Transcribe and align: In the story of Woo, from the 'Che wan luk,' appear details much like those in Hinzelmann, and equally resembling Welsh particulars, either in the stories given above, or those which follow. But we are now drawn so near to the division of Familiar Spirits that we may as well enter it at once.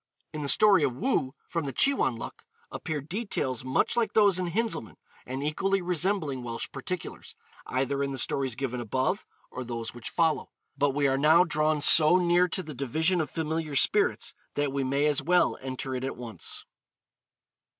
In 0.33 0.41
the 0.41 0.49
story 0.49 0.81
of 0.81 0.95
Woo, 0.95 1.35
from 1.47 1.65
the 1.65 1.71
'Che 1.71 1.93
wan 1.93 2.15
luk,' 2.15 2.43
appear 2.71 3.01
details 3.01 3.63
much 3.63 3.95
like 3.95 4.13
those 4.13 4.39
in 4.39 4.47
Hinzelmann, 4.47 4.95
and 5.27 5.43
equally 5.43 5.79
resembling 5.79 6.41
Welsh 6.41 6.67
particulars, 6.71 7.35
either 7.67 8.01
in 8.01 8.11
the 8.11 8.17
stories 8.17 8.55
given 8.55 8.81
above, 8.81 9.27
or 9.51 9.63
those 9.63 9.93
which 9.93 10.09
follow. 10.09 10.49
But 10.75 10.95
we 10.95 11.07
are 11.07 11.19
now 11.19 11.43
drawn 11.43 11.81
so 11.81 12.15
near 12.15 12.47
to 12.47 12.63
the 12.63 12.73
division 12.73 13.21
of 13.21 13.29
Familiar 13.29 13.75
Spirits 13.75 14.33
that 14.55 14.71
we 14.73 14.83
may 14.83 15.05
as 15.05 15.21
well 15.21 15.55
enter 15.61 15.93
it 15.93 16.03
at 16.03 16.17
once. 16.17 16.65